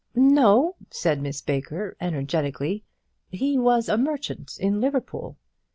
"No," 0.15 0.77
said 0.89 1.21
Miss 1.21 1.43
Baker, 1.43 1.95
energetically; 2.01 2.83
"he 3.29 3.59
was 3.59 3.87
a 3.87 3.99
merchant 3.99 4.57
in 4.59 4.81
Liverpool." 4.81 5.37